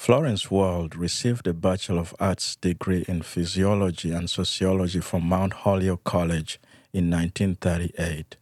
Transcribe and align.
Florence 0.00 0.50
Wald 0.50 0.96
received 0.96 1.46
a 1.46 1.52
Bachelor 1.52 2.00
of 2.00 2.14
Arts 2.18 2.56
degree 2.56 3.04
in 3.06 3.20
Physiology 3.20 4.12
and 4.12 4.30
Sociology 4.30 4.98
from 5.00 5.24
Mount 5.24 5.52
Holyoke 5.52 6.04
College 6.04 6.58
in 6.90 7.10
1938, 7.10 8.38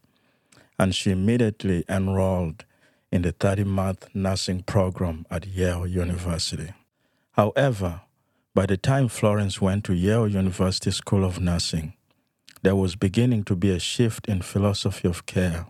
and 0.79 0.95
she 0.95 1.11
immediately 1.11 1.83
enrolled 1.89 2.63
in 3.11 3.23
the 3.23 3.33
30 3.33 3.65
month 3.65 4.07
nursing 4.13 4.63
program 4.63 5.25
at 5.29 5.47
Yale 5.47 5.85
University. 5.85 6.71
However, 7.33 8.03
by 8.55 8.65
the 8.65 8.77
time 8.77 9.09
Florence 9.09 9.59
went 9.59 9.83
to 9.83 9.93
Yale 9.93 10.29
University 10.29 10.91
School 10.91 11.25
of 11.25 11.41
Nursing, 11.41 11.91
there 12.61 12.77
was 12.77 12.95
beginning 12.95 13.43
to 13.43 13.57
be 13.57 13.71
a 13.71 13.79
shift 13.79 14.29
in 14.29 14.41
philosophy 14.43 15.09
of 15.09 15.25
care, 15.25 15.65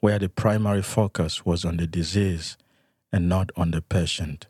where 0.00 0.18
the 0.18 0.28
primary 0.28 0.82
focus 0.82 1.46
was 1.46 1.64
on 1.64 1.78
the 1.78 1.86
disease 1.86 2.58
and 3.10 3.30
not 3.30 3.50
on 3.56 3.70
the 3.70 3.80
patient. 3.80 4.46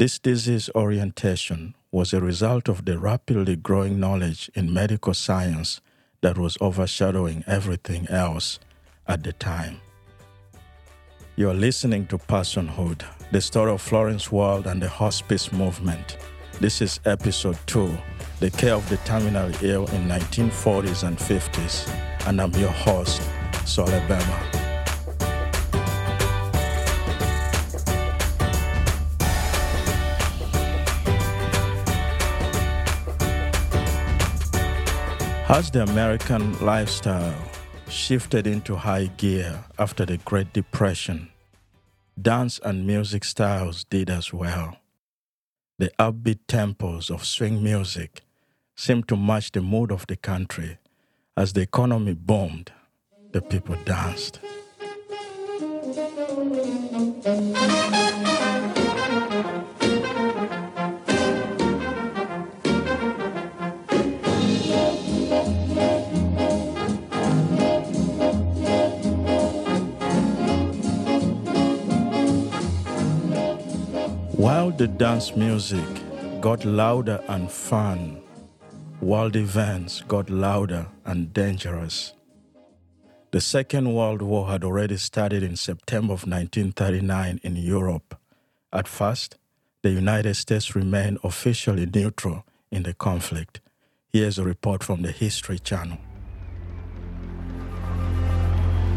This 0.00 0.18
disease 0.18 0.70
orientation 0.74 1.74
was 1.92 2.14
a 2.14 2.22
result 2.22 2.70
of 2.70 2.86
the 2.86 2.98
rapidly 2.98 3.54
growing 3.54 4.00
knowledge 4.00 4.50
in 4.54 4.72
medical 4.72 5.12
science 5.12 5.82
that 6.22 6.38
was 6.38 6.56
overshadowing 6.58 7.44
everything 7.46 8.08
else 8.08 8.58
at 9.06 9.22
the 9.22 9.34
time. 9.34 9.82
You're 11.36 11.52
listening 11.52 12.06
to 12.06 12.16
Personhood, 12.16 13.02
the 13.30 13.42
story 13.42 13.72
of 13.72 13.82
Florence 13.82 14.32
Wald 14.32 14.66
and 14.66 14.80
the 14.80 14.88
hospice 14.88 15.52
movement. 15.52 16.16
This 16.60 16.80
is 16.80 16.98
episode 17.04 17.58
2, 17.66 17.94
the 18.38 18.50
care 18.52 18.76
of 18.76 18.88
the 18.88 18.96
terminally 19.04 19.62
ill 19.62 19.86
in 19.88 20.08
1940s 20.08 21.06
and 21.06 21.18
50s, 21.18 21.94
and 22.26 22.40
I'm 22.40 22.54
your 22.54 22.70
host, 22.70 23.20
Saul 23.66 23.88
Ebema. 23.88 24.59
Has 35.50 35.68
the 35.68 35.82
American 35.82 36.56
lifestyle 36.64 37.34
shifted 37.88 38.46
into 38.46 38.76
high 38.76 39.06
gear 39.16 39.64
after 39.80 40.06
the 40.06 40.16
Great 40.18 40.52
Depression? 40.52 41.28
Dance 42.22 42.60
and 42.64 42.86
music 42.86 43.24
styles 43.24 43.82
did 43.82 44.10
as 44.10 44.32
well. 44.32 44.76
The 45.80 45.90
upbeat 45.98 46.38
tempos 46.46 47.10
of 47.10 47.24
swing 47.24 47.64
music 47.64 48.20
seemed 48.76 49.08
to 49.08 49.16
match 49.16 49.50
the 49.50 49.60
mood 49.60 49.90
of 49.90 50.06
the 50.06 50.14
country. 50.14 50.78
As 51.36 51.52
the 51.52 51.62
economy 51.62 52.14
boomed, 52.14 52.70
the 53.32 53.42
people 53.42 53.74
danced. 53.84 54.38
The 74.80 74.88
dance 74.88 75.36
music 75.36 75.84
got 76.40 76.64
louder 76.64 77.22
and 77.28 77.52
fun, 77.52 78.18
world 79.02 79.36
events 79.36 80.00
got 80.08 80.30
louder 80.30 80.86
and 81.04 81.34
dangerous. 81.34 82.14
The 83.30 83.42
Second 83.42 83.92
World 83.92 84.22
War 84.22 84.48
had 84.48 84.64
already 84.64 84.96
started 84.96 85.42
in 85.42 85.56
September 85.56 86.14
of 86.14 86.26
1939 86.26 87.40
in 87.42 87.56
Europe. 87.56 88.18
At 88.72 88.88
first, 88.88 89.36
the 89.82 89.90
United 89.90 90.32
States 90.32 90.74
remained 90.74 91.18
officially 91.22 91.84
neutral 91.84 92.46
in 92.70 92.84
the 92.84 92.94
conflict. 92.94 93.60
Here's 94.14 94.38
a 94.38 94.44
report 94.44 94.82
from 94.82 95.02
the 95.02 95.12
History 95.12 95.58
Channel. 95.58 95.98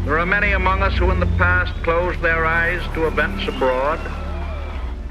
There 0.06 0.18
are 0.18 0.24
many 0.24 0.52
among 0.52 0.80
us 0.80 0.96
who 0.96 1.10
in 1.10 1.20
the 1.20 1.34
past 1.36 1.74
closed 1.82 2.22
their 2.22 2.46
eyes 2.46 2.82
to 2.94 3.06
events 3.06 3.46
abroad 3.46 4.00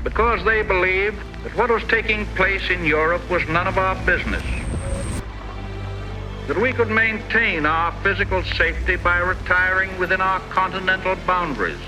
because 0.04 0.44
they 0.44 0.62
believed 0.62 1.18
that 1.44 1.56
what 1.56 1.70
was 1.70 1.84
taking 1.86 2.26
place 2.36 2.70
in 2.70 2.86
Europe 2.86 3.28
was 3.30 3.48
none 3.48 3.68
of 3.68 3.78
our 3.78 3.96
business. 4.06 4.44
That 6.48 6.58
we 6.58 6.74
could 6.74 6.90
maintain 6.90 7.66
our 7.66 7.94
physical 8.04 8.44
safety 8.44 8.98
by 8.98 9.20
retiring 9.20 9.98
within 9.98 10.20
our 10.20 10.42
continental 10.50 11.16
boundaries. 11.26 11.80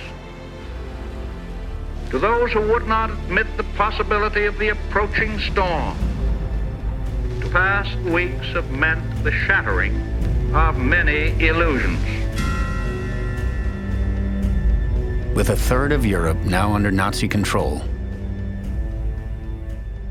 To 2.12 2.20
those 2.20 2.54
who 2.54 2.62
would 2.62 2.88
not 2.88 3.10
admit 3.10 3.48
the 3.58 3.64
possibility 3.76 4.46
of 4.46 4.58
the 4.58 4.70
approaching 4.70 5.38
storm, 5.40 5.98
the 7.40 7.50
past 7.50 7.98
weeks 8.00 8.46
have 8.54 8.72
meant 8.72 9.24
the 9.26 9.32
shattering 9.32 9.96
of 10.56 10.78
many 10.78 11.32
illusions. 11.46 12.00
With 15.36 15.50
a 15.50 15.56
third 15.58 15.92
of 15.92 16.06
Europe 16.06 16.38
now 16.46 16.72
under 16.72 16.92
Nazi 16.92 17.28
control, 17.28 17.84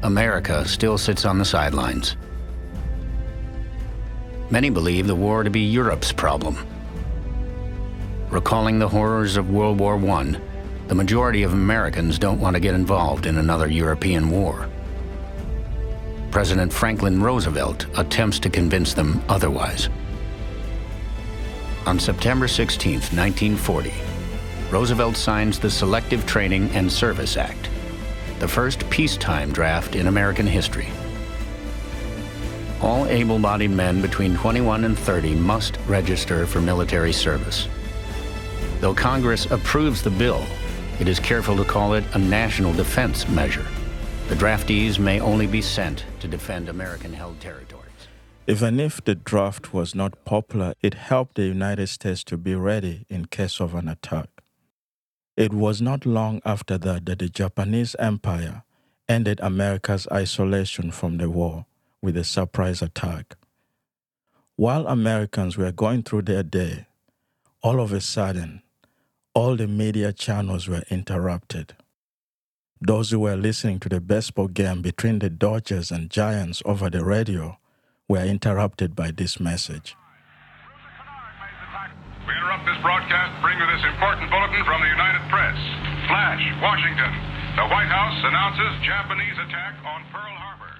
America 0.05 0.69
still 0.69 0.99
sits 0.99 1.25
on 1.25 1.39
the 1.39 1.45
sidelines. 1.47 2.17
Many 4.51 4.69
believe 4.69 5.07
the 5.07 5.15
war 5.15 5.43
to 5.43 5.49
be 5.49 5.61
Europe's 5.61 6.13
problem. 6.13 6.59
Recalling 8.29 8.79
the 8.79 8.89
horrors 8.89 9.39
of 9.39 9.49
World 9.49 9.81
War 9.81 9.97
I, 9.97 10.37
the 10.89 10.95
majority 10.95 11.43
of 11.43 11.55
Americans 11.55 12.19
don't 12.19 12.39
want 12.39 12.55
to 12.55 12.61
get 12.61 12.75
involved 12.75 13.25
in 13.25 13.39
another 13.39 13.67
European 13.67 14.29
war. 14.29 14.69
President 16.31 16.71
Franklin 16.71 17.23
Roosevelt 17.23 17.87
attempts 17.97 18.39
to 18.41 18.51
convince 18.51 18.93
them 18.93 19.25
otherwise. 19.31 19.89
On 21.87 21.99
September 21.99 22.47
16, 22.47 22.93
1940, 22.95 23.91
Roosevelt 24.71 25.17
signs 25.17 25.59
the 25.59 25.71
Selective 25.71 26.27
Training 26.27 26.69
and 26.73 26.93
Service 26.93 27.39
Act 27.39 27.71
the 28.45 28.49
first 28.49 28.91
peacetime 28.91 29.51
draft 29.53 29.97
in 29.97 30.07
American 30.07 30.47
history. 30.47 30.89
All 32.83 33.07
able 33.07 33.39
bodied 33.39 33.71
men 33.71 34.03
between 34.03 34.37
21 34.37 34.85
and 34.85 34.99
30 34.99 35.35
must 35.37 35.79
register 35.87 36.47
for 36.47 36.61
military 36.61 37.11
service. 37.11 37.69
Though 38.81 38.93
Congress 38.93 39.47
approves 39.47 40.03
the 40.03 40.11
bill, 40.11 40.45
it 41.01 41.09
is 41.09 41.19
careful 41.19 41.57
to 41.57 41.65
call 41.65 41.95
it 41.95 42.05
a 42.13 42.19
national 42.19 42.75
defense 42.75 43.27
measure. 43.31 43.67
The 44.29 44.35
draftees 44.35 44.99
may 44.99 45.21
only 45.21 45.47
be 45.47 45.63
sent 45.63 46.05
to 46.21 46.29
defend 46.29 46.69
American 46.69 47.15
held 47.15 47.41
territories. 47.41 48.09
Even 48.47 48.79
if 48.79 49.03
the 49.03 49.15
draft 49.15 49.73
was 49.73 49.95
not 49.95 50.23
popular, 50.27 50.75
it 50.83 50.93
helped 50.93 51.37
the 51.37 51.47
United 51.47 51.87
States 51.87 52.23
to 52.25 52.37
be 52.37 52.55
ready 52.55 53.07
in 53.09 53.25
case 53.25 53.59
of 53.59 53.75
an 53.75 53.89
attack. 53.89 54.34
It 55.37 55.53
was 55.53 55.83
not 55.83 56.07
long 56.07 56.41
after 56.45 56.79
that 56.79 57.07
that 57.07 57.19
the 57.19 57.29
Japanese 57.29 57.97
Empire 57.99 58.63
ended 59.09 59.41
America's 59.41 60.07
isolation 60.13 60.93
from 60.93 61.19
the 61.19 61.29
war 61.29 61.67
with 62.01 62.17
a 62.17 62.23
surprise 62.23 62.83
attack. 62.83 63.37
While 64.57 64.87
Americans 64.87 65.57
were 65.57 65.73
going 65.73 66.05
through 66.05 66.23
their 66.23 66.45
day, 66.45 66.87
all 67.63 67.81
of 67.81 67.93
a 67.93 68.01
sudden, 68.01 68.63
all 69.35 69.57
the 69.57 69.67
media 69.67 70.13
channels 70.13 70.69
were 70.69 70.85
interrupted. 70.89 71.75
Those 72.81 73.11
who 73.11 73.21
were 73.21 73.37
listening 73.37 73.81
to 73.81 73.89
the 73.89 74.01
baseball 74.01 74.47
game 74.47 74.83
between 74.83 75.19
the 75.19 75.31
Dodgers 75.31 75.91
and 75.91 76.11
Giants 76.11 76.63
over 76.65 76.89
the 76.89 77.05
radio 77.05 77.59
were 78.07 78.23
interrupted 78.23 78.95
by 78.95 79.11
this 79.11 79.41
message 79.41 79.97
interrupt 82.55 82.67
this 82.67 82.83
broadcast 82.83 83.43
bring 83.43 83.59
you 83.59 83.67
this 83.67 83.85
important 83.93 84.31
bulletin 84.31 84.65
from 84.65 84.81
the 84.81 84.89
United 84.89 85.23
Press. 85.29 85.57
Flash, 86.07 86.43
Washington. 86.63 87.13
The 87.57 87.67
White 87.67 87.89
House 87.89 88.23
announces 88.25 88.87
Japanese 88.87 89.39
attack 89.49 89.75
on 89.85 90.05
Pearl 90.13 90.35
Harbor. 90.37 90.79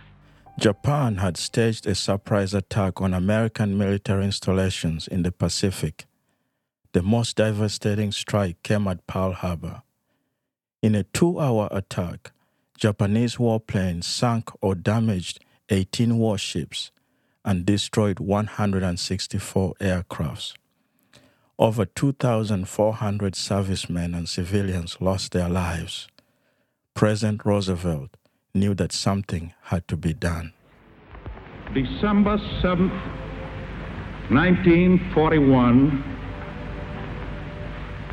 Japan 0.59 1.17
had 1.17 1.37
staged 1.37 1.87
a 1.87 1.95
surprise 1.95 2.55
attack 2.55 3.01
on 3.01 3.13
American 3.13 3.77
military 3.77 4.25
installations 4.25 5.09
in 5.09 5.23
the 5.23 5.33
Pacific. 5.33 6.07
The 6.93 7.03
most 7.03 7.37
devastating 7.37 8.13
strike 8.13 8.63
came 8.63 8.87
at 8.87 9.07
Pearl 9.07 9.33
Harbor. 9.33 9.83
In 10.83 10.95
a 10.95 11.03
two 11.03 11.41
hour 11.41 11.69
attack, 11.73 12.33
Japanese 12.79 13.37
warplanes 13.37 14.05
sank 14.05 14.51
or 14.61 14.75
damaged 14.75 15.41
18 15.71 16.19
warships 16.19 16.93
and 17.45 17.67
destroyed 17.67 18.21
164 18.21 19.75
aircrafts. 19.81 20.55
Over 21.59 21.85
2,400 21.85 23.37
servicemen 23.37 24.13
and 24.13 24.29
civilians 24.29 24.97
lost 25.01 25.31
their 25.33 25.49
lives. 25.49 26.09
President 26.95 27.45
Roosevelt 27.45 28.17
knew 28.55 28.75
that 28.75 28.91
something 28.91 29.55
had 29.63 29.87
to 29.87 29.97
be 29.97 30.13
done. 30.13 30.53
December 31.73 32.39
7th, 32.61 32.91
1941, 34.31 36.05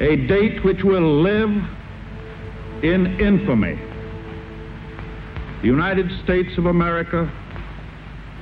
a 0.02 0.16
date 0.28 0.64
which 0.64 0.84
will 0.84 1.22
live 1.22 1.50
in 2.84 3.20
infamy. 3.20 3.80
the 5.62 5.68
United 5.68 6.12
States 6.24 6.58
of 6.58 6.66
America 6.68 7.32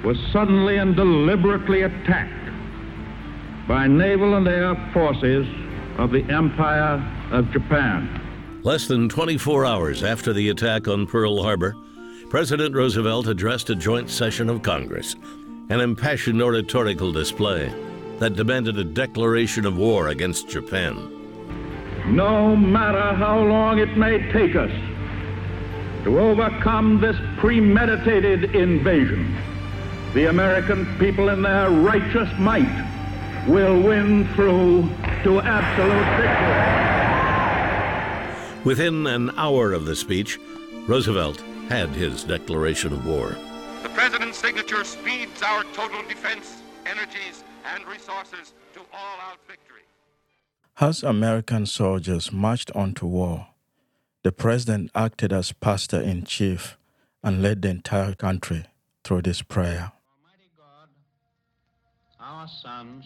was 0.04 0.18
suddenly 0.32 0.78
and 0.78 0.96
deliberately 0.96 1.84
attacked 1.84 2.39
by 3.70 3.86
naval 3.86 4.34
and 4.34 4.48
air 4.48 4.76
forces 4.92 5.48
of 6.00 6.10
the 6.10 6.24
Empire 6.24 7.00
of 7.32 7.52
Japan. 7.52 8.20
Less 8.64 8.88
than 8.88 9.08
24 9.08 9.64
hours 9.64 10.04
after 10.04 10.34
the 10.34 10.50
attack 10.50 10.88
on 10.88 11.06
Pearl 11.06 11.44
Harbor, 11.44 11.76
President 12.32 12.74
Roosevelt 12.74 13.28
addressed 13.28 13.70
a 13.70 13.76
joint 13.76 14.10
session 14.10 14.50
of 14.50 14.64
Congress, 14.64 15.16
an 15.70 15.82
impassioned 15.82 16.42
oratorical 16.42 17.12
display 17.12 17.72
that 18.18 18.34
demanded 18.34 18.80
a 18.80 18.84
declaration 18.84 19.68
of 19.68 19.78
war 19.78 20.08
against 20.08 20.50
Japan. 20.50 20.96
No 22.08 22.56
matter 22.56 23.14
how 23.14 23.40
long 23.44 23.78
it 23.78 23.96
may 23.96 24.32
take 24.32 24.56
us 24.56 24.72
to 26.06 26.20
overcome 26.20 27.00
this 27.00 27.18
premeditated 27.38 28.56
invasion, 28.56 29.38
the 30.16 30.26
American 30.26 30.88
people 30.98 31.30
in 31.30 31.44
their 31.44 31.70
righteous 31.70 32.30
might 32.40 32.90
will 33.50 33.82
win 33.82 34.28
through 34.36 34.88
to 35.24 35.42
absolute 35.42 36.06
victory. 36.22 36.64
Within 38.64 39.08
an 39.08 39.32
hour 39.38 39.74
of 39.74 39.86
the 39.86 39.96
speech, 39.96 40.38
Roosevelt 40.86 41.44
had 41.68 41.90
his 41.90 42.24
declaration 42.24 42.94
of 42.94 43.08
war. 43.08 43.36
The 43.82 43.90
President's 43.90 44.38
signature 44.38 44.84
speeds 44.84 45.42
our 45.42 45.64
total 45.74 46.04
defense, 46.04 46.62
energies, 46.86 47.44
and 47.74 47.84
resources 47.88 48.54
to 48.74 48.82
all 48.94 49.18
out 49.20 49.40
victory. 49.48 49.82
As 50.80 51.02
American 51.02 51.66
soldiers 51.66 52.32
marched 52.32 52.70
on 52.76 52.94
to 52.96 53.08
war, 53.08 53.48
the 54.22 54.32
President 54.32 54.92
acted 54.94 55.34
as 55.34 55.54
pastor 55.54 56.00
in 56.00 56.24
chief 56.24 56.78
and 57.24 57.42
led 57.42 57.64
the 57.64 57.70
entire 57.70 58.14
country 58.14 58.66
through 59.04 59.24
this 59.24 59.42
prayer. 59.42 59.92
Almighty 60.22 60.52
God, 60.56 60.90
our 62.20 62.48
sons, 62.48 63.06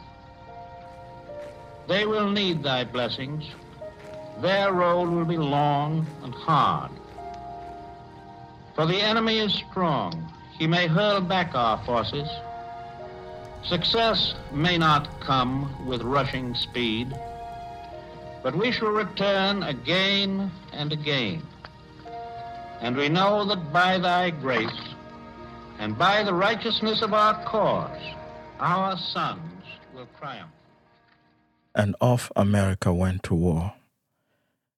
they 1.91 2.05
will 2.05 2.31
need 2.31 2.63
thy 2.63 2.85
blessings. 2.85 3.43
Their 4.39 4.71
road 4.71 5.09
will 5.09 5.25
be 5.25 5.35
long 5.35 6.07
and 6.23 6.33
hard. 6.33 6.89
For 8.75 8.85
the 8.85 9.01
enemy 9.01 9.39
is 9.39 9.53
strong. 9.53 10.31
He 10.57 10.67
may 10.67 10.87
hurl 10.87 11.19
back 11.19 11.53
our 11.53 11.83
forces. 11.83 12.29
Success 13.65 14.35
may 14.53 14.77
not 14.77 15.19
come 15.19 15.85
with 15.85 16.01
rushing 16.01 16.55
speed, 16.55 17.13
but 18.41 18.55
we 18.55 18.71
shall 18.71 18.87
return 18.87 19.61
again 19.63 20.49
and 20.71 20.93
again. 20.93 21.41
And 22.79 22.95
we 22.95 23.09
know 23.09 23.43
that 23.49 23.73
by 23.73 23.97
thy 23.97 24.29
grace 24.29 24.81
and 25.77 25.97
by 25.97 26.23
the 26.23 26.33
righteousness 26.33 27.01
of 27.01 27.13
our 27.13 27.43
cause, 27.43 28.01
our 28.61 28.97
sons 28.97 29.65
will 29.93 30.07
triumph 30.17 30.51
and 31.75 31.95
off 32.01 32.31
America 32.35 32.93
went 32.93 33.23
to 33.23 33.35
war. 33.35 33.73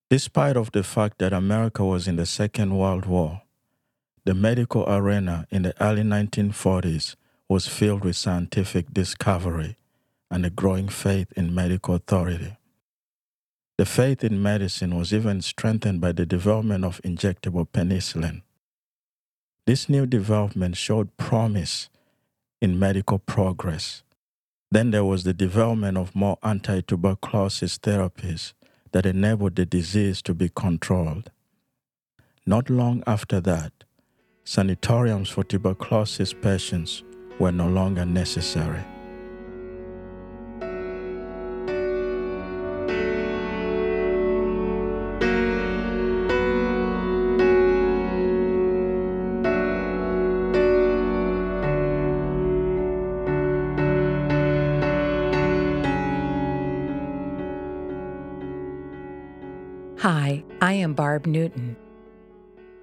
Despite 0.09 0.57
of 0.57 0.71
the 0.71 0.83
fact 0.83 1.17
that 1.19 1.33
America 1.33 1.83
was 1.83 2.07
in 2.07 2.17
the 2.17 2.25
Second 2.25 2.77
World 2.77 3.05
War, 3.05 3.41
the 4.25 4.33
medical 4.33 4.85
arena 4.87 5.47
in 5.49 5.63
the 5.63 5.73
early 5.83 6.03
1940s 6.03 7.15
was 7.49 7.67
filled 7.67 8.05
with 8.05 8.15
scientific 8.15 8.93
discovery 8.93 9.75
and 10.31 10.45
a 10.45 10.49
growing 10.49 10.87
faith 10.87 11.31
in 11.35 11.53
medical 11.53 11.95
authority. 11.95 12.57
The 13.77 13.85
faith 13.85 14.23
in 14.23 14.41
medicine 14.41 14.95
was 14.95 15.13
even 15.13 15.41
strengthened 15.41 15.99
by 15.99 16.11
the 16.11 16.25
development 16.25 16.85
of 16.85 17.01
injectable 17.01 17.67
penicillin. 17.67 18.43
This 19.65 19.89
new 19.89 20.05
development 20.05 20.77
showed 20.77 21.17
promise 21.17 21.89
in 22.61 22.77
medical 22.79 23.19
progress 23.19 24.03
then 24.73 24.91
there 24.91 25.05
was 25.05 25.23
the 25.23 25.33
development 25.33 25.97
of 25.97 26.15
more 26.15 26.37
anti 26.43 26.81
tuberculosis 26.81 27.77
therapies 27.77 28.53
that 28.91 29.05
enabled 29.05 29.55
the 29.55 29.65
disease 29.65 30.21
to 30.21 30.33
be 30.33 30.49
controlled. 30.49 31.31
Not 32.45 32.69
long 32.69 33.03
after 33.07 33.39
that, 33.41 33.71
sanatoriums 34.43 35.29
for 35.29 35.43
tuberculosis 35.43 36.33
patients 36.33 37.03
were 37.39 37.51
no 37.51 37.67
longer 37.67 38.05
necessary. 38.05 38.83
Barb 60.93 61.25
Newton. 61.25 61.75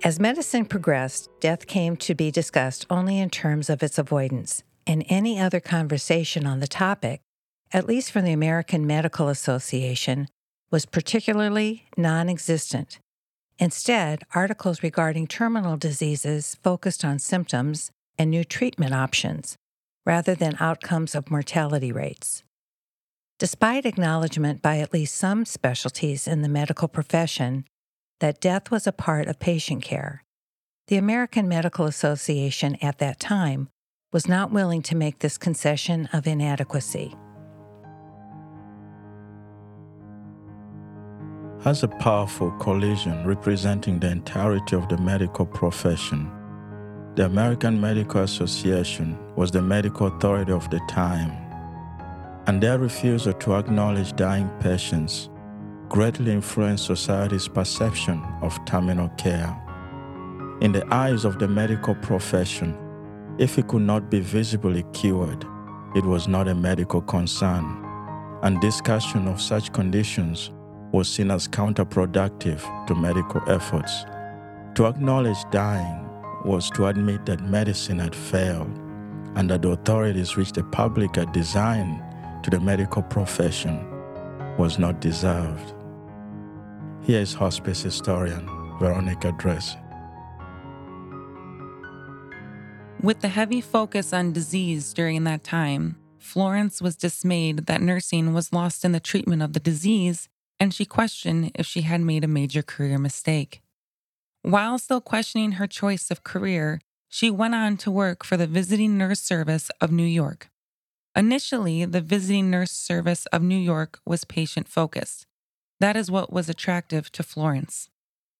As 0.03 0.19
medicine 0.19 0.65
progressed, 0.65 1.29
death 1.41 1.67
came 1.67 1.97
to 1.99 2.15
be 2.15 2.31
discussed 2.31 2.87
only 2.89 3.19
in 3.19 3.29
terms 3.29 3.69
of 3.69 3.83
its 3.83 3.99
avoidance, 3.99 4.62
and 4.87 5.05
any 5.09 5.39
other 5.39 5.61
conversation 5.61 6.47
on 6.47 6.61
the 6.61 6.67
topic, 6.67 7.21
at 7.73 7.87
least 7.87 8.11
from 8.11 8.25
the 8.25 8.33
American 8.33 8.87
Medical 8.87 9.29
Association, 9.29 10.27
was 10.71 10.87
particularly 10.87 11.87
non 11.97 12.29
existent. 12.29 12.99
Instead, 13.59 14.23
articles 14.35 14.83
regarding 14.83 15.27
terminal 15.27 15.77
diseases 15.77 16.56
focused 16.63 17.05
on 17.05 17.19
symptoms 17.19 17.91
and 18.19 18.31
new 18.31 18.43
treatment 18.43 18.94
options, 18.94 19.56
rather 20.06 20.34
than 20.34 20.56
outcomes 20.61 21.15
of 21.15 21.31
mortality 21.31 21.93
rates. 21.93 22.43
Despite 23.39 23.87
acknowledgement 23.87 24.63
by 24.63 24.79
at 24.79 24.93
least 24.93 25.15
some 25.15 25.44
specialties 25.44 26.27
in 26.27 26.43
the 26.43 26.49
medical 26.49 26.89
profession 26.89 27.65
that 28.20 28.41
death 28.41 28.70
was 28.70 28.86
a 28.86 28.93
part 28.93 29.27
of 29.27 29.39
patient 29.39 29.82
care, 29.82 30.24
the 30.89 30.96
American 30.96 31.48
Medical 31.48 31.86
Association 31.86 32.77
at 32.82 32.98
that 32.98 33.19
time 33.19 33.69
was 34.12 34.29
not 34.29 34.53
willing 34.53 34.82
to 34.82 34.94
make 34.94 35.20
this 35.20 35.39
concession 35.39 36.08
of 36.12 36.27
inadequacy. 36.27 37.15
As 41.65 41.82
a 41.82 41.89
powerful 41.89 42.50
coalition 42.53 43.27
representing 43.27 43.98
the 43.98 44.10
entirety 44.10 44.77
of 44.77 44.89
the 44.89 44.98
medical 44.98 45.46
profession, 45.46 46.31
the 47.15 47.27
American 47.27 47.81
Medical 47.81 48.22
Association 48.22 49.19
was 49.36 49.50
the 49.50 49.62
medical 49.62 50.06
authority 50.06 50.53
of 50.53 50.69
the 50.70 50.81
time 50.89 51.31
and 52.46 52.62
their 52.62 52.79
refusal 52.79 53.32
to 53.34 53.55
acknowledge 53.55 54.15
dying 54.17 54.50
patients 54.60 55.29
greatly 55.91 56.31
influenced 56.31 56.87
society's 56.87 57.49
perception 57.49 58.25
of 58.43 58.65
terminal 58.65 59.09
care. 59.19 59.61
In 60.61 60.70
the 60.70 60.87
eyes 60.94 61.25
of 61.25 61.41
the 61.41 61.49
medical 61.49 61.97
profession, 61.97 62.79
if 63.39 63.59
it 63.59 63.67
could 63.67 63.82
not 63.82 64.09
be 64.09 64.20
visibly 64.20 64.85
cured, 64.93 65.44
it 65.97 66.05
was 66.05 66.29
not 66.29 66.47
a 66.47 66.55
medical 66.55 67.03
concern, 67.03 67.85
and 68.43 68.61
discussion 68.61 69.27
of 69.27 69.41
such 69.41 69.73
conditions 69.73 70.53
was 70.93 71.09
seen 71.09 71.29
as 71.29 71.49
counterproductive 71.49 72.61
to 72.87 72.94
medical 72.94 73.43
efforts. 73.49 74.05
To 74.77 74.87
acknowledge 74.87 75.39
dying 75.51 76.09
was 76.44 76.70
to 76.70 76.87
admit 76.87 77.27
that 77.27 77.43
medicine 77.43 77.99
had 77.99 78.15
failed 78.15 78.70
and 79.35 79.51
that 79.51 79.63
the 79.63 79.70
authorities 79.70 80.37
which 80.37 80.53
the 80.53 80.63
public 80.63 81.17
had 81.17 81.32
designed 81.32 82.01
to 82.44 82.51
the 82.51 82.61
medical 82.61 83.03
profession 83.03 83.85
was 84.56 84.79
not 84.79 85.01
deserved. 85.01 85.75
Here 87.03 87.21
is 87.21 87.33
hospice 87.33 87.83
historian 87.83 88.47
Veronica 88.79 89.33
Dress. 89.33 89.77
With 93.03 93.21
the 93.21 93.29
heavy 93.29 93.63
focus 93.63 94.13
on 94.13 94.33
disease 94.33 94.93
during 94.93 95.25
that 95.25 95.43
time, 95.43 95.97
Florence 96.19 96.83
was 96.83 96.97
dismayed 96.97 97.67
that 97.67 97.81
nursing 97.81 98.35
was 98.35 98.53
lost 98.53 98.85
in 98.85 98.93
the 98.93 99.01
treatment 99.01 99.41
of 99.41 99.55
the 99.55 99.61
disease, 99.61 100.29
and 100.61 100.75
she 100.75 100.85
questioned 100.85 101.53
if 101.55 101.67
she 101.67 101.81
had 101.81 102.03
made 102.03 102.23
a 102.23 102.29
major 102.29 102.63
career 102.63 102.99
mistake. 102.99 103.63
While 104.43 104.79
still 104.79 105.01
questioning 105.01 105.53
her 105.53 105.67
choice 105.67 106.11
of 106.11 106.23
career, 106.23 106.83
she 107.09 107.31
went 107.31 107.55
on 107.55 107.79
to 107.79 107.91
work 107.91 108.25
for 108.25 108.37
the 108.37 108.47
Visiting 108.47 108.99
Nurse 108.99 109.21
Service 109.21 109.71
of 109.81 109.91
New 109.91 110.05
York. 110.05 110.51
Initially, 111.17 111.87
the 111.87 112.03
Visiting 112.03 112.51
Nurse 112.51 112.73
Service 112.73 113.25
of 113.27 113.43
New 113.43 113.59
York 113.59 114.01
was 114.05 114.27
patient 114.27 114.69
focused. 114.69 115.27
That 115.81 115.96
is 115.96 116.10
what 116.10 116.32
was 116.32 116.49
attractive 116.49 117.10
to 117.13 117.22
Florence. 117.22 117.89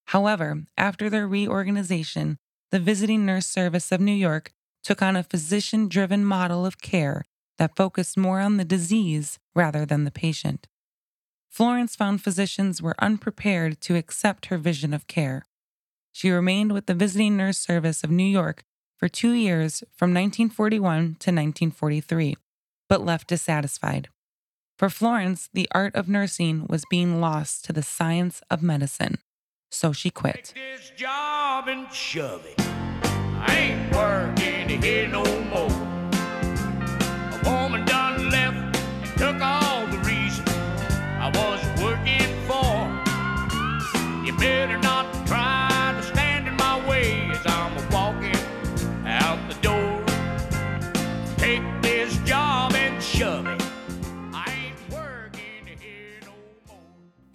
However, 0.05 0.63
after 0.77 1.09
their 1.09 1.27
reorganization, 1.27 2.37
the 2.69 2.79
Visiting 2.79 3.25
Nurse 3.25 3.47
Service 3.47 3.91
of 3.91 3.99
New 3.99 4.13
York 4.13 4.53
took 4.83 5.01
on 5.01 5.15
a 5.15 5.23
physician 5.23 5.87
driven 5.87 6.23
model 6.23 6.65
of 6.65 6.81
care 6.81 7.25
that 7.57 7.75
focused 7.75 8.17
more 8.17 8.39
on 8.39 8.57
the 8.57 8.65
disease 8.65 9.39
rather 9.55 9.85
than 9.85 10.03
the 10.03 10.11
patient. 10.11 10.67
Florence 11.49 11.95
found 11.95 12.23
physicians 12.23 12.81
were 12.81 12.95
unprepared 12.99 13.81
to 13.81 13.95
accept 13.95 14.45
her 14.45 14.57
vision 14.57 14.93
of 14.93 15.07
care. 15.07 15.45
She 16.11 16.29
remained 16.29 16.71
with 16.71 16.85
the 16.85 16.93
Visiting 16.93 17.37
Nurse 17.37 17.57
Service 17.57 18.03
of 18.03 18.11
New 18.11 18.23
York 18.23 18.63
for 18.97 19.09
two 19.09 19.31
years 19.31 19.83
from 19.95 20.13
1941 20.13 20.83
to 20.91 21.31
1943, 21.31 22.37
but 22.87 23.03
left 23.03 23.27
dissatisfied. 23.27 24.09
For 24.81 24.89
Florence, 24.89 25.47
the 25.53 25.67
art 25.75 25.95
of 25.95 26.09
nursing 26.09 26.65
was 26.67 26.85
being 26.89 27.21
lost 27.21 27.63
to 27.65 27.71
the 27.71 27.83
science 27.83 28.41
of 28.49 28.63
medicine, 28.63 29.19
so 29.69 29.93
she 29.93 30.09
quit. 30.09 30.55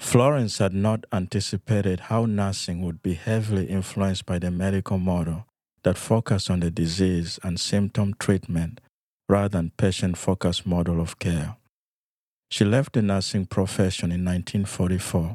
Florence 0.07 0.59
had 0.59 0.73
not 0.73 1.05
anticipated 1.13 1.99
how 1.99 2.27
nursing 2.27 2.81
would 2.81 3.03
be 3.03 3.15
heavily 3.15 3.67
influenced 3.67 4.25
by 4.25 4.39
the 4.39 4.53
medical 4.53 4.99
model 4.99 5.47
that 5.83 5.99
focused 5.99 6.49
on 6.49 6.61
the 6.61 6.71
disease 6.71 7.41
and 7.43 7.59
symptom 7.59 8.15
treatment 8.15 8.81
rather 9.29 9.49
than 9.49 9.73
patient 9.77 10.17
focused 10.17 10.65
model 10.65 11.01
of 11.01 11.19
care. 11.19 11.57
She 12.53 12.65
left 12.65 12.93
the 12.93 13.03
nursing 13.03 13.47
profession 13.47 14.13
in 14.13 14.25
1944. 14.25 15.35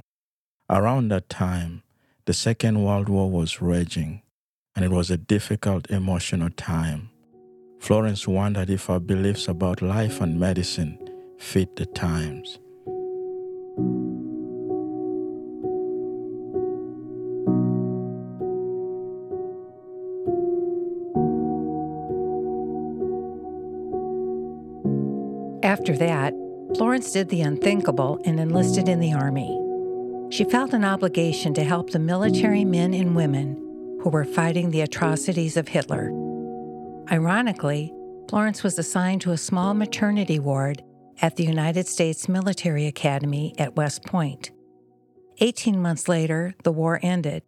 Around 0.69 1.09
that 1.09 1.27
time, 1.27 1.83
the 2.25 2.33
Second 2.33 2.81
World 2.81 3.09
War 3.09 3.29
was 3.29 3.61
raging, 3.61 4.21
and 4.73 4.85
it 4.85 4.91
was 4.91 5.11
a 5.11 5.17
difficult 5.17 5.91
emotional 5.91 6.49
time. 6.49 7.09
Florence 7.81 8.25
wondered 8.25 8.69
if 8.69 8.85
her 8.85 9.01
beliefs 9.01 9.49
about 9.49 9.81
life 9.81 10.21
and 10.21 10.39
medicine 10.39 10.97
fit 11.37 11.75
the 11.75 11.85
times. 11.87 12.57
After 25.63 25.95
that, 25.97 26.33
Florence 26.75 27.11
did 27.11 27.29
the 27.29 27.41
unthinkable 27.41 28.19
and 28.25 28.39
enlisted 28.39 28.89
in 28.89 28.99
the 28.99 29.13
Army. 29.13 29.57
She 30.31 30.43
felt 30.43 30.73
an 30.73 30.83
obligation 30.83 31.53
to 31.53 31.63
help 31.63 31.91
the 31.91 31.99
military 31.99 32.65
men 32.65 32.93
and 32.93 33.15
women 33.15 33.55
who 34.01 34.09
were 34.09 34.25
fighting 34.25 34.71
the 34.71 34.81
atrocities 34.81 35.57
of 35.57 35.67
Hitler. 35.67 36.09
Ironically, 37.11 37.93
Florence 38.27 38.63
was 38.63 38.79
assigned 38.79 39.21
to 39.21 39.33
a 39.33 39.37
small 39.37 39.73
maternity 39.73 40.39
ward 40.39 40.81
at 41.21 41.35
the 41.35 41.43
United 41.43 41.87
States 41.87 42.27
Military 42.27 42.87
Academy 42.87 43.53
at 43.59 43.75
West 43.75 44.03
Point. 44.05 44.49
18 45.39 45.79
months 45.79 46.07
later, 46.07 46.55
the 46.63 46.71
war 46.71 46.99
ended, 47.03 47.43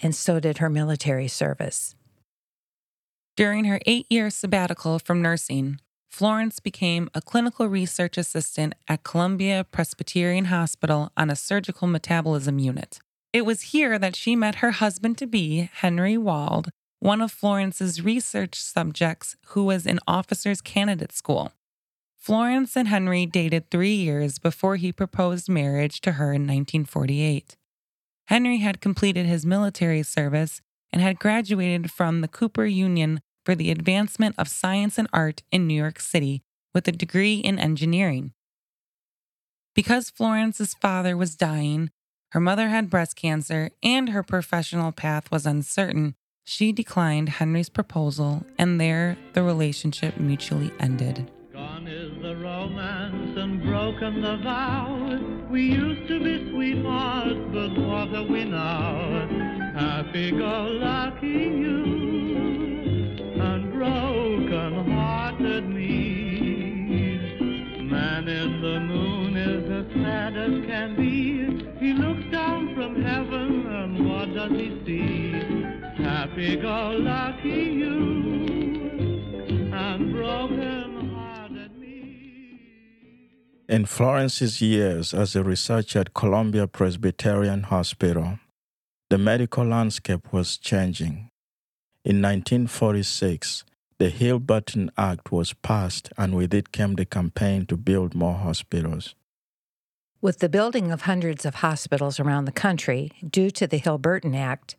and 0.00 0.14
so 0.14 0.40
did 0.40 0.58
her 0.58 0.70
military 0.70 1.28
service. 1.28 1.94
During 3.36 3.64
her 3.64 3.80
eight 3.84 4.06
year 4.08 4.30
sabbatical 4.30 4.98
from 4.98 5.20
nursing, 5.20 5.80
Florence 6.10 6.58
became 6.58 7.08
a 7.14 7.22
clinical 7.22 7.68
research 7.68 8.18
assistant 8.18 8.74
at 8.88 9.04
Columbia 9.04 9.64
Presbyterian 9.70 10.46
Hospital 10.46 11.12
on 11.16 11.30
a 11.30 11.36
surgical 11.36 11.86
metabolism 11.86 12.58
unit. 12.58 12.98
It 13.32 13.46
was 13.46 13.62
here 13.62 13.98
that 13.98 14.16
she 14.16 14.34
met 14.34 14.56
her 14.56 14.72
husband 14.72 15.16
to 15.18 15.26
be, 15.26 15.70
Henry 15.72 16.18
Wald, 16.18 16.70
one 16.98 17.22
of 17.22 17.30
Florence's 17.30 18.02
research 18.02 18.56
subjects 18.60 19.36
who 19.46 19.64
was 19.64 19.86
in 19.86 20.00
officers' 20.06 20.60
candidate 20.60 21.12
school. 21.12 21.52
Florence 22.18 22.76
and 22.76 22.88
Henry 22.88 23.24
dated 23.24 23.70
three 23.70 23.94
years 23.94 24.38
before 24.38 24.76
he 24.76 24.92
proposed 24.92 25.48
marriage 25.48 26.00
to 26.02 26.12
her 26.12 26.32
in 26.32 26.42
1948. 26.42 27.56
Henry 28.26 28.58
had 28.58 28.80
completed 28.80 29.26
his 29.26 29.46
military 29.46 30.02
service 30.02 30.60
and 30.92 31.00
had 31.00 31.18
graduated 31.18 31.90
from 31.90 32.20
the 32.20 32.28
Cooper 32.28 32.66
Union 32.66 33.22
for 33.50 33.56
the 33.56 33.72
Advancement 33.72 34.36
of 34.38 34.46
Science 34.46 34.96
and 34.96 35.08
Art 35.12 35.42
in 35.50 35.66
New 35.66 35.74
York 35.74 35.98
City 35.98 36.40
with 36.72 36.86
a 36.86 36.92
degree 36.92 37.34
in 37.34 37.58
engineering. 37.58 38.32
Because 39.74 40.08
Florence's 40.08 40.72
father 40.72 41.16
was 41.16 41.34
dying, 41.34 41.90
her 42.30 42.38
mother 42.38 42.68
had 42.68 42.88
breast 42.88 43.16
cancer, 43.16 43.70
and 43.82 44.10
her 44.10 44.22
professional 44.22 44.92
path 44.92 45.32
was 45.32 45.46
uncertain, 45.46 46.14
she 46.44 46.70
declined 46.70 47.28
Henry's 47.28 47.68
proposal, 47.68 48.46
and 48.56 48.80
there 48.80 49.16
the 49.32 49.42
relationship 49.42 50.16
mutually 50.16 50.70
ended. 50.78 51.28
Gone 51.52 51.88
is 51.88 52.22
the 52.22 52.36
romance 52.36 53.36
and 53.36 53.64
broken 53.64 54.22
the 54.22 54.36
vow. 54.44 55.48
We 55.50 55.62
used 55.62 56.06
to 56.06 56.22
be 56.22 56.52
sweethearts, 56.52 57.40
but 57.52 57.76
what 57.84 58.10
have 58.10 58.28
we 58.28 58.44
now? 58.44 59.26
Happy 59.74 60.30
go 60.30 60.68
lucky 60.70 61.26
you 61.26 61.99
He 71.90 71.96
looks 71.96 72.22
down 72.30 72.72
from 72.76 73.02
heaven 73.02 73.66
and 73.66 74.08
what 74.08 74.32
does 74.32 74.52
he 74.52 74.80
see? 74.86 75.32
Happy 76.00 76.54
go 76.54 76.90
lucky 76.90 77.48
you 77.48 79.72
and 79.74 80.12
broken. 80.12 81.16
In 83.68 83.86
Florence's 83.86 84.62
years 84.62 85.12
as 85.12 85.34
a 85.34 85.42
researcher 85.42 85.98
at 85.98 86.14
Columbia 86.14 86.68
Presbyterian 86.68 87.64
Hospital, 87.64 88.38
the 89.08 89.18
medical 89.18 89.64
landscape 89.64 90.32
was 90.32 90.58
changing. 90.58 91.28
In 92.04 92.22
1946, 92.22 93.64
the 93.98 94.10
Hill-Burton 94.10 94.92
Act 94.96 95.32
was 95.32 95.54
passed, 95.54 96.12
and 96.16 96.36
with 96.36 96.54
it 96.54 96.70
came 96.70 96.94
the 96.94 97.04
campaign 97.04 97.66
to 97.66 97.76
build 97.76 98.14
more 98.14 98.34
hospitals. 98.34 99.16
With 100.22 100.40
the 100.40 100.50
building 100.50 100.92
of 100.92 101.02
hundreds 101.02 101.46
of 101.46 101.56
hospitals 101.56 102.20
around 102.20 102.44
the 102.44 102.52
country 102.52 103.10
due 103.26 103.50
to 103.52 103.66
the 103.66 103.78
Hill-Burton 103.78 104.34
Act, 104.34 104.76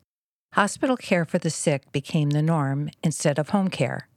hospital 0.53 0.95
care 0.95 1.25
for 1.25 1.39
the 1.39 1.49
sick 1.49 1.91
became 1.91 2.29
the 2.29 2.43
norm 2.43 2.91
instead 3.03 3.39
of 3.39 3.49
home 3.49 3.69
care. 3.69 4.07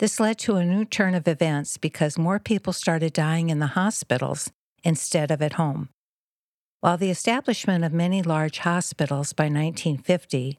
This 0.00 0.20
led 0.20 0.38
to 0.40 0.56
a 0.56 0.64
new 0.66 0.84
turn 0.84 1.14
of 1.14 1.26
events 1.26 1.78
because 1.78 2.18
more 2.18 2.38
people 2.38 2.74
started 2.74 3.14
dying 3.14 3.48
in 3.48 3.58
the 3.58 3.68
hospitals 3.68 4.50
instead 4.82 5.30
of 5.30 5.40
at 5.40 5.54
home. 5.54 5.88
While 6.80 6.98
the 6.98 7.10
establishment 7.10 7.82
of 7.82 7.94
many 7.94 8.20
large 8.20 8.58
hospitals 8.58 9.32
by 9.32 9.44
1950 9.44 10.58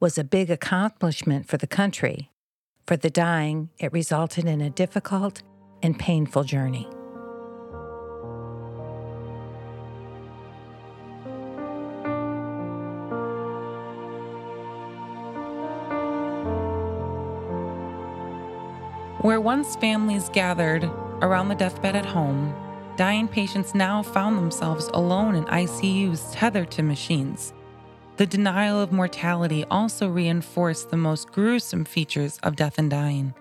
was 0.00 0.18
a 0.18 0.24
big 0.24 0.50
accomplishment 0.50 1.46
for 1.46 1.56
the 1.56 1.68
country, 1.68 2.32
for 2.84 2.96
the 2.96 3.10
dying, 3.10 3.70
it 3.78 3.92
resulted 3.92 4.46
in 4.46 4.60
a 4.60 4.70
difficult 4.70 5.42
and 5.84 5.96
painful 5.96 6.42
journey. 6.42 6.88
Where 19.22 19.40
once 19.40 19.76
families 19.76 20.30
gathered 20.30 20.84
around 21.20 21.48
the 21.48 21.54
deathbed 21.54 21.94
at 21.94 22.06
home, 22.06 22.54
dying 22.96 23.28
patients 23.28 23.74
now 23.74 24.02
found 24.02 24.38
themselves 24.38 24.88
alone 24.94 25.34
in 25.34 25.44
ICUs 25.44 26.32
tethered 26.32 26.70
to 26.70 26.82
machines. 26.82 27.52
The 28.16 28.24
denial 28.24 28.80
of 28.80 28.92
mortality 28.92 29.66
also 29.70 30.08
reinforced 30.08 30.88
the 30.88 30.96
most 30.96 31.32
gruesome 31.32 31.84
features 31.84 32.38
of 32.42 32.56
death 32.56 32.78
and 32.78 32.90
dying. 32.90 33.34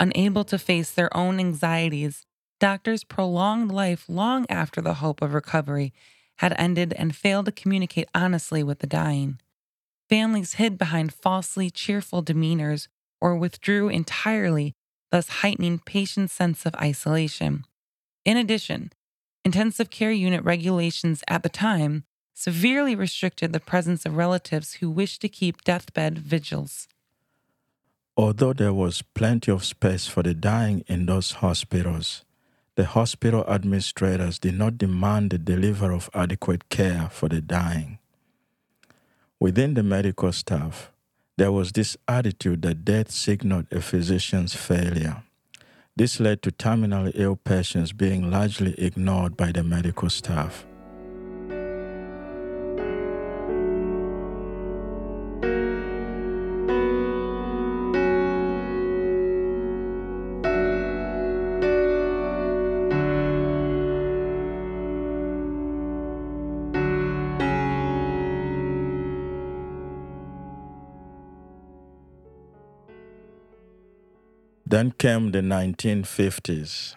Unable 0.00 0.42
to 0.42 0.58
face 0.58 0.90
their 0.90 1.16
own 1.16 1.38
anxieties, 1.38 2.26
doctors 2.58 3.04
prolonged 3.04 3.70
life 3.70 4.08
long 4.08 4.44
after 4.48 4.80
the 4.80 4.94
hope 4.94 5.22
of 5.22 5.34
recovery 5.34 5.92
had 6.38 6.52
ended 6.58 6.94
and 6.94 7.14
failed 7.14 7.46
to 7.46 7.52
communicate 7.52 8.08
honestly 8.12 8.64
with 8.64 8.80
the 8.80 8.88
dying. 8.88 9.38
Families 10.08 10.54
hid 10.54 10.76
behind 10.76 11.14
falsely 11.14 11.70
cheerful 11.70 12.24
demeanors 12.24 12.88
or 13.20 13.36
withdrew 13.36 13.88
entirely, 13.88 14.74
thus 15.12 15.28
heightening 15.28 15.78
patients' 15.78 16.32
sense 16.32 16.66
of 16.66 16.74
isolation. 16.76 17.64
In 18.24 18.36
addition, 18.36 18.90
intensive 19.44 19.90
care 19.90 20.10
unit 20.10 20.42
regulations 20.42 21.22
at 21.28 21.42
the 21.42 21.48
time 21.48 22.04
severely 22.34 22.94
restricted 22.94 23.52
the 23.52 23.60
presence 23.60 24.06
of 24.06 24.16
relatives 24.16 24.74
who 24.74 24.90
wished 24.90 25.20
to 25.20 25.28
keep 25.28 25.62
deathbed 25.62 26.18
vigils. 26.18 26.88
Although 28.16 28.52
there 28.52 28.72
was 28.72 29.02
plenty 29.02 29.52
of 29.52 29.64
space 29.64 30.06
for 30.06 30.22
the 30.22 30.34
dying 30.34 30.82
in 30.86 31.06
those 31.06 31.32
hospitals, 31.32 32.24
the 32.74 32.84
hospital 32.86 33.44
administrators 33.48 34.38
did 34.38 34.56
not 34.56 34.78
demand 34.78 35.30
the 35.30 35.38
delivery 35.38 35.94
of 35.94 36.08
adequate 36.14 36.70
care 36.70 37.08
for 37.10 37.28
the 37.28 37.40
dying. 37.40 37.98
Within 39.38 39.74
the 39.74 39.82
medical 39.82 40.32
staff, 40.32 40.91
there 41.38 41.52
was 41.52 41.72
this 41.72 41.96
attitude 42.06 42.62
that 42.62 42.84
death 42.84 43.10
signaled 43.10 43.66
a 43.72 43.80
physician's 43.80 44.54
failure. 44.54 45.22
This 45.96 46.20
led 46.20 46.42
to 46.42 46.50
terminally 46.50 47.12
ill 47.14 47.36
patients 47.36 47.92
being 47.92 48.30
largely 48.30 48.74
ignored 48.78 49.36
by 49.36 49.52
the 49.52 49.62
medical 49.62 50.08
staff. 50.08 50.64
Then 74.72 74.92
came 74.92 75.32
the 75.32 75.40
1950s. 75.42 76.94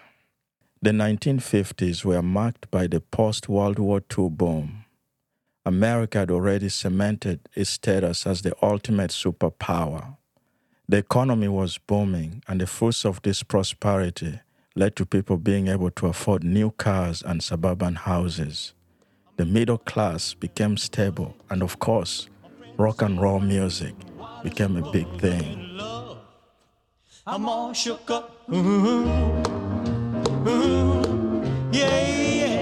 The 0.82 0.91
1950s 0.91 2.05
were 2.05 2.22
marked 2.22 2.72
by 2.72 2.88
the 2.88 3.01
post 3.01 3.50
World 3.50 3.79
War 3.79 4.01
II 4.17 4.29
boom. 4.29 4.86
America 5.65 6.20
had 6.20 6.32
already 6.32 6.70
cemented 6.70 7.50
its 7.53 7.72
status 7.72 8.25
as 8.25 8.44
the 8.44 8.55
ultimate 8.62 9.12
superpower. 9.12 10.15
The 10.88 11.00
economy 11.00 11.50
was 11.50 11.77
booming, 11.77 12.44
and 12.48 12.62
the 12.62 12.65
fruits 12.65 13.03
of 13.03 13.22
this 13.24 13.44
prosperity 13.44 14.39
led 14.77 14.96
to 14.96 15.05
people 15.05 15.36
being 15.36 15.67
able 15.67 15.91
to 15.91 16.08
afford 16.08 16.46
new 16.46 16.72
cars 16.72 17.22
and 17.24 17.44
suburban 17.44 17.96
houses. 17.96 18.74
The 19.36 19.46
middle 19.46 19.79
class 19.79 20.34
became 20.34 20.77
stable, 20.77 21.36
and 21.50 21.62
of 21.62 21.79
course, 21.79 22.29
rock 22.77 23.01
and 23.01 23.20
roll 23.20 23.41
music 23.41 23.96
became 24.44 24.77
a 24.77 24.91
big 24.94 25.20
thing. 25.20 25.95
I'm 27.27 27.50
all 27.50 27.74
shook 27.74 28.12
up. 28.12 28.38
Ooh, 28.53 29.01
ooh, 30.48 31.41
yeah, 31.72 32.08
yeah, 32.08 32.62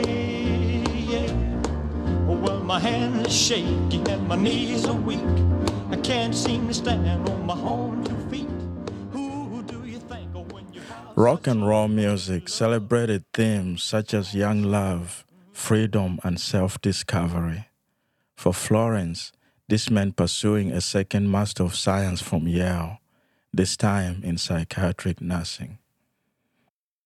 yeah. 0.88 1.60
Well, 2.25 2.62
my 2.62 2.79
hands 2.79 3.27
are 3.27 3.29
shaky 3.29 4.01
and 4.10 4.25
my 4.25 4.38
knees 4.38 4.86
are 4.86 4.96
weak. 4.96 5.20
I 5.91 5.98
can't 5.98 6.34
seem 6.34 6.70
to 6.70 6.74
stand 6.74 7.27
on 7.27 7.46
my 7.46 7.60
own 7.60 8.05
two 8.05 8.15
feet. 8.29 8.48
Who 9.12 9.63
do 9.63 9.84
you 9.84 10.00
think 10.00 10.34
when 10.53 10.72
you 10.72 10.82
Rock 11.17 11.46
and 11.46 11.67
roll 11.67 11.89
music 11.89 12.48
celebrated 12.48 13.25
themes 13.34 13.84
such 13.84 14.13
as 14.13 14.34
young 14.34 14.63
love, 14.63 15.25
freedom, 15.51 16.20
and 16.24 16.39
self 16.39 16.79
discovery. 16.79 17.67
For 18.38 18.53
Florence, 18.53 19.34
this 19.67 19.89
meant 19.89 20.15
pursuing 20.15 20.72
a 20.72 20.79
second 20.79 21.29
Master 21.29 21.63
of 21.63 21.75
Science 21.75 22.22
from 22.22 22.48
Yale 22.48 23.00
this 23.53 23.77
time 23.77 24.22
in 24.24 24.38
psychiatric 24.38 25.22
nursing. 25.22 25.77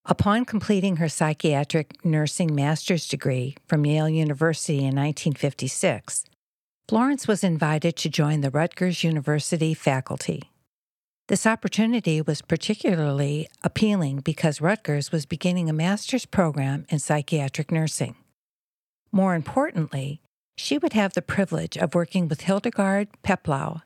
Upon 0.06 0.46
completing 0.46 0.96
her 0.98 1.10
psychiatric 1.10 2.06
nursing 2.06 2.56
master's 2.56 3.08
degree 3.08 3.58
from 3.68 3.86
Yale 3.86 4.08
University 4.08 4.78
in 4.78 4.96
1956, 4.96 6.24
Florence 6.88 7.28
was 7.28 7.44
invited 7.44 7.98
to 7.98 8.10
join 8.10 8.40
the 8.40 8.50
Rutgers 8.50 9.04
University 9.04 9.74
faculty. 9.74 10.44
This 11.28 11.46
opportunity 11.46 12.22
was 12.22 12.42
particularly 12.42 13.50
appealing 13.62 14.20
because 14.20 14.62
Rutgers 14.62 15.12
was 15.12 15.26
beginning 15.26 15.70
a 15.70 15.74
master's 15.74 16.26
program 16.26 16.86
in 16.88 17.00
psychiatric 17.00 17.70
nursing. 17.70 18.16
More 19.12 19.36
importantly, 19.36 20.22
she 20.56 20.78
would 20.78 20.94
have 20.94 21.14
the 21.14 21.22
privilege 21.22 21.78
of 21.78 21.94
working 21.94 22.30
with 22.30 22.42
Hildegard 22.42 23.10
Peplau 23.24 23.82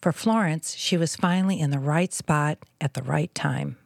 for 0.00 0.12
Florence, 0.12 0.74
she 0.76 0.96
was 0.96 1.16
finally 1.16 1.60
in 1.60 1.70
the 1.70 1.78
right 1.78 2.12
spot 2.12 2.58
at 2.80 2.94
the 2.94 3.02
right 3.02 3.34
time. 3.34 3.76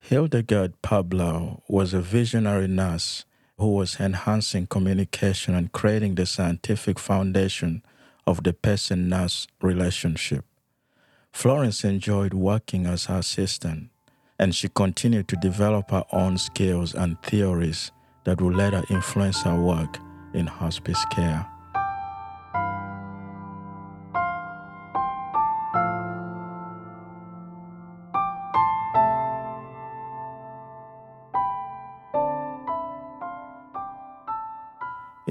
Hildegard 0.00 0.80
Peplau 0.82 1.62
was 1.68 1.94
a 1.94 2.00
visionary 2.00 2.66
nurse 2.66 3.24
who 3.58 3.74
was 3.74 4.00
enhancing 4.00 4.66
communication 4.66 5.54
and 5.54 5.70
creating 5.70 6.16
the 6.16 6.26
scientific 6.26 6.98
foundation 6.98 7.82
of 8.26 8.42
the 8.42 8.52
patient 8.52 9.08
nurse 9.08 9.46
relationship. 9.60 10.44
Florence 11.32 11.84
enjoyed 11.84 12.34
working 12.34 12.86
as 12.86 13.06
her 13.06 13.18
assistant, 13.18 13.90
and 14.38 14.54
she 14.54 14.68
continued 14.68 15.28
to 15.28 15.36
develop 15.36 15.90
her 15.90 16.04
own 16.12 16.38
skills 16.38 16.94
and 16.94 17.20
theories 17.22 17.92
that 18.24 18.40
would 18.40 18.56
later 18.56 18.82
influence 18.90 19.42
her 19.42 19.60
work 19.60 19.98
in 20.34 20.46
hospice 20.46 21.04
care. 21.12 21.51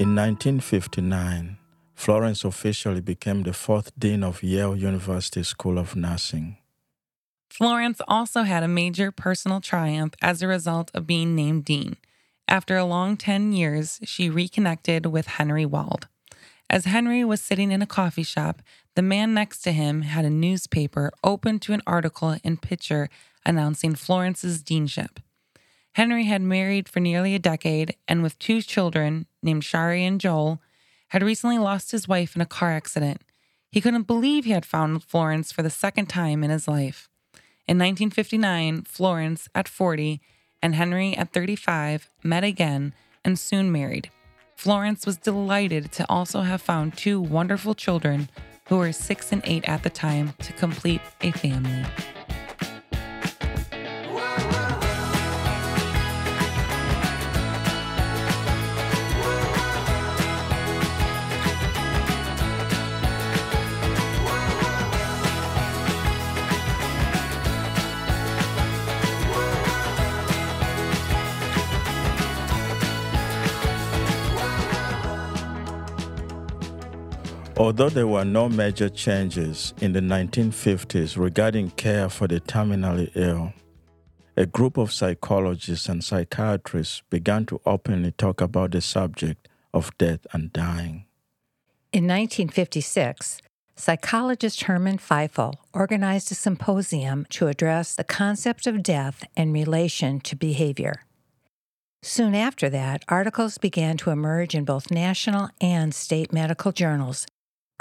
In 0.02 0.16
1959, 0.16 1.60
Florence 1.94 2.44
officially 2.44 3.02
became 3.02 3.44
the 3.44 3.54
fourth 3.54 3.92
dean 4.00 4.24
of 4.24 4.42
Yale 4.42 4.76
University 4.76 5.44
School 5.44 5.78
of 5.78 5.96
Nursing. 5.96 6.58
Florence 7.52 8.02
also 8.08 8.42
had 8.42 8.64
a 8.64 8.68
major 8.68 9.12
personal 9.12 9.62
triumph 9.62 10.16
as 10.20 10.42
a 10.42 10.48
result 10.48 10.90
of 10.96 11.06
being 11.06 11.36
named 11.36 11.66
dean. 11.66 11.98
After 12.48 12.78
a 12.78 12.84
long 12.84 13.16
10 13.16 13.52
years, 13.52 14.00
she 14.04 14.28
reconnected 14.28 15.06
with 15.06 15.38
Henry 15.38 15.68
Wald. 15.68 16.08
As 16.68 16.86
Henry 16.86 17.24
was 17.24 17.40
sitting 17.40 17.72
in 17.72 17.84
a 17.84 17.94
coffee 18.00 18.24
shop, 18.24 18.64
the 18.96 19.04
man 19.04 19.36
next 19.36 19.60
to 19.62 19.72
him 19.72 20.02
had 20.02 20.26
a 20.26 20.32
newspaper 20.32 21.12
open 21.24 21.60
to 21.60 21.74
an 21.74 21.84
article 21.86 22.38
and 22.44 22.60
picture 22.60 23.08
announcing 23.46 23.94
Florence's 23.94 24.64
deanship. 24.64 25.20
Henry 25.94 26.26
had 26.26 26.42
married 26.42 26.88
for 26.88 27.00
nearly 27.00 27.36
a 27.36 27.40
decade 27.40 27.96
and 28.08 28.24
with 28.24 28.40
two 28.40 28.62
children 28.62 29.26
named 29.44 29.64
Shari 29.64 30.06
and 30.06 30.22
Joel, 30.22 30.62
had 31.10 31.22
recently 31.22 31.58
lost 31.58 31.92
his 31.92 32.08
wife 32.08 32.36
in 32.36 32.42
a 32.42 32.46
car 32.46 32.72
accident. 32.72 33.22
He 33.72 33.82
couldn't 33.82 34.08
believe 34.08 34.46
he 34.46 34.52
had 34.52 34.66
found 34.66 35.04
Florence 35.04 35.52
for 35.52 35.62
the 35.62 35.70
second 35.70 36.08
time 36.08 36.44
in 36.44 36.50
his 36.50 36.68
life. 36.68 37.10
In 37.68 37.78
1959, 37.78 38.84
Florence, 38.84 39.50
at 39.54 39.68
40, 39.68 40.22
and 40.62 40.76
Henry, 40.76 41.16
at 41.16 41.34
35, 41.34 42.10
met 42.24 42.44
again 42.44 42.94
and 43.26 43.38
soon 43.38 43.72
married. 43.72 44.10
Florence 44.56 45.06
was 45.06 45.18
delighted 45.18 45.92
to 45.94 46.06
also 46.08 46.42
have 46.42 46.62
found 46.62 46.98
two 46.98 47.20
wonderful 47.20 47.74
children 47.74 48.30
who 48.68 48.78
were 48.78 48.92
six 48.92 49.32
and 49.32 49.42
eight 49.46 49.68
at 49.68 49.84
the 49.84 49.90
time 49.90 50.34
to 50.40 50.54
complete 50.54 51.02
a 51.22 51.32
family. 51.32 51.84
Although 77.62 77.90
there 77.90 78.08
were 78.08 78.26
no 78.26 78.50
major 78.50 78.90
changes 78.90 79.76
in 79.80 79.94
the 79.94 80.00
1950s 80.00 81.16
regarding 81.16 81.70
care 81.70 82.10
for 82.10 82.28
the 82.28 82.42
terminally 82.42 83.12
ill, 83.14 83.54
a 84.36 84.48
group 84.48 84.78
of 84.78 84.92
psychologists 84.92 85.88
and 85.88 86.04
psychiatrists 86.04 87.04
began 87.12 87.46
to 87.46 87.62
openly 87.64 88.14
talk 88.14 88.42
about 88.42 88.72
the 88.72 88.82
subject 88.82 89.48
of 89.76 89.96
death 90.00 90.26
and 90.34 90.52
dying. 90.52 91.06
In 91.94 92.08
1956, 92.08 93.44
psychologist 93.76 94.64
Herman 94.64 94.98
Feifel 94.98 95.54
organized 95.72 96.32
a 96.32 96.36
symposium 96.36 97.28
to 97.30 97.46
address 97.46 97.94
the 97.94 98.04
concept 98.04 98.66
of 98.66 98.82
death 98.82 99.24
in 99.38 99.54
relation 99.54 100.20
to 100.22 100.36
behavior. 100.36 101.04
Soon 102.02 102.34
after 102.34 102.72
that, 102.72 103.06
articles 103.08 103.60
began 103.60 103.98
to 103.98 104.10
emerge 104.10 104.56
in 104.56 104.66
both 104.66 104.90
national 104.90 105.52
and 105.62 105.94
state 105.94 106.34
medical 106.34 106.72
journals 106.72 107.28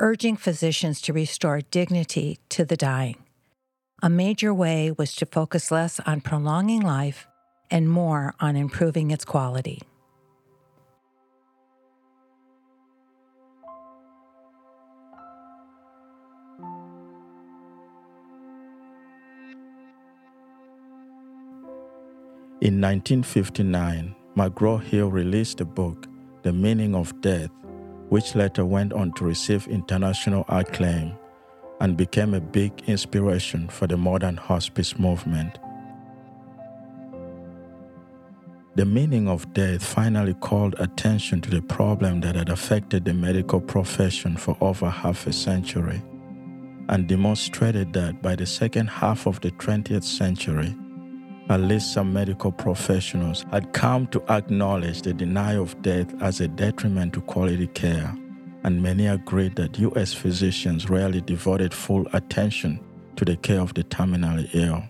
urging 0.00 0.34
physicians 0.34 1.00
to 1.02 1.12
restore 1.12 1.60
dignity 1.60 2.38
to 2.48 2.64
the 2.64 2.76
dying. 2.76 3.16
A 4.02 4.08
major 4.08 4.52
way 4.52 4.90
was 4.90 5.14
to 5.16 5.26
focus 5.26 5.70
less 5.70 6.00
on 6.00 6.22
prolonging 6.22 6.80
life 6.80 7.28
and 7.70 7.88
more 7.88 8.34
on 8.40 8.56
improving 8.56 9.10
its 9.10 9.26
quality. 9.26 9.82
In 22.62 22.80
1959, 22.80 24.14
McGraw 24.36 24.82
Hill 24.82 25.10
released 25.10 25.60
a 25.60 25.64
book, 25.64 26.06
The 26.42 26.52
Meaning 26.52 26.94
of 26.94 27.18
Death, 27.20 27.50
which 28.10 28.34
later 28.34 28.66
went 28.66 28.92
on 28.92 29.12
to 29.12 29.24
receive 29.24 29.66
international 29.68 30.44
acclaim 30.48 31.14
and 31.80 31.96
became 31.96 32.34
a 32.34 32.40
big 32.40 32.72
inspiration 32.86 33.68
for 33.68 33.86
the 33.86 33.96
modern 33.96 34.36
hospice 34.36 34.98
movement. 34.98 35.58
The 38.74 38.84
meaning 38.84 39.28
of 39.28 39.52
death 39.54 39.82
finally 39.82 40.34
called 40.34 40.74
attention 40.78 41.40
to 41.42 41.50
the 41.50 41.62
problem 41.62 42.20
that 42.20 42.36
had 42.36 42.48
affected 42.48 43.04
the 43.04 43.14
medical 43.14 43.60
profession 43.60 44.36
for 44.36 44.56
over 44.60 44.90
half 44.90 45.26
a 45.26 45.32
century 45.32 46.02
and 46.88 47.06
demonstrated 47.06 47.92
that 47.92 48.20
by 48.20 48.34
the 48.34 48.46
second 48.46 48.88
half 48.88 49.26
of 49.26 49.40
the 49.40 49.52
20th 49.52 50.04
century, 50.04 50.74
at 51.50 51.60
least 51.60 51.92
some 51.92 52.12
medical 52.12 52.52
professionals 52.52 53.44
had 53.50 53.72
come 53.72 54.06
to 54.06 54.22
acknowledge 54.30 55.02
the 55.02 55.12
denial 55.12 55.64
of 55.64 55.82
death 55.82 56.14
as 56.22 56.40
a 56.40 56.46
detriment 56.46 57.12
to 57.12 57.20
quality 57.22 57.66
care, 57.66 58.14
and 58.62 58.80
many 58.80 59.08
agreed 59.08 59.56
that 59.56 59.76
U.S. 59.80 60.14
physicians 60.14 60.88
rarely 60.88 61.20
devoted 61.20 61.74
full 61.74 62.06
attention 62.12 62.78
to 63.16 63.24
the 63.24 63.36
care 63.36 63.60
of 63.60 63.74
the 63.74 63.82
terminally 63.82 64.48
ill. 64.54 64.84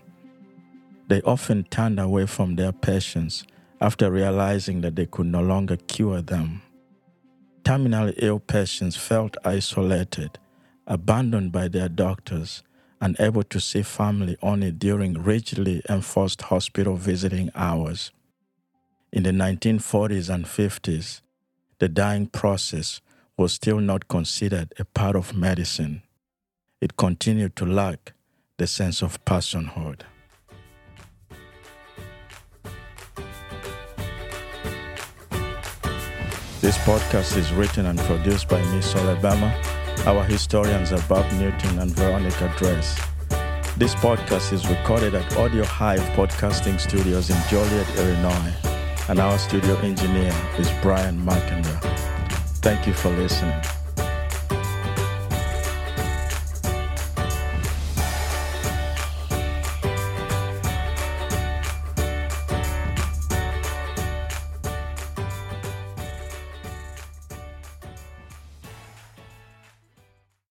They 1.07 1.21
often 1.23 1.63
turned 1.65 1.99
away 1.99 2.27
from 2.27 2.55
their 2.55 2.71
patients 2.71 3.43
after 3.81 4.11
realizing 4.11 4.81
that 4.81 4.95
they 4.95 5.07
could 5.07 5.25
no 5.25 5.41
longer 5.41 5.77
cure 5.77 6.21
them. 6.21 6.61
Terminally 7.63 8.13
ill 8.17 8.39
patients 8.39 8.95
felt 8.95 9.35
isolated, 9.43 10.37
abandoned 10.85 11.51
by 11.51 11.69
their 11.69 11.89
doctors, 11.89 12.61
and 13.01 13.19
able 13.19 13.43
to 13.43 13.59
see 13.59 13.81
family 13.81 14.37
only 14.43 14.71
during 14.71 15.15
rigidly 15.15 15.81
enforced 15.89 16.43
hospital 16.43 16.95
visiting 16.95 17.49
hours. 17.55 18.11
In 19.11 19.23
the 19.23 19.31
1940s 19.31 20.33
and 20.33 20.45
50s, 20.45 21.21
the 21.79 21.89
dying 21.89 22.27
process 22.27 23.01
was 23.35 23.53
still 23.53 23.79
not 23.79 24.07
considered 24.07 24.71
a 24.77 24.85
part 24.85 25.15
of 25.15 25.35
medicine. 25.35 26.03
It 26.79 26.95
continued 26.95 27.55
to 27.55 27.65
lack 27.65 28.13
the 28.57 28.67
sense 28.67 29.01
of 29.01 29.23
personhood. 29.25 30.01
This 36.61 36.77
podcast 36.77 37.35
is 37.35 37.51
written 37.53 37.87
and 37.87 37.97
produced 37.97 38.47
by 38.47 38.61
Miss 38.75 38.95
Alabama 38.95 39.80
our 40.05 40.23
historians 40.23 40.91
are 40.91 41.01
Bob 41.07 41.31
Newton 41.33 41.79
and 41.79 41.91
Veronica 41.91 42.53
Dress. 42.57 42.99
This 43.77 43.95
podcast 43.95 44.53
is 44.53 44.67
recorded 44.67 45.15
at 45.15 45.37
Audio 45.37 45.63
Hive 45.63 46.01
Podcasting 46.15 46.79
Studios 46.79 47.29
in 47.29 47.37
Joliet, 47.49 47.87
Illinois, 47.97 48.53
and 49.09 49.19
our 49.19 49.37
studio 49.37 49.75
engineer 49.77 50.33
is 50.57 50.69
Brian 50.81 51.19
Markender. 51.21 51.79
Thank 52.61 52.87
you 52.87 52.93
for 52.93 53.09
listening. 53.09 53.61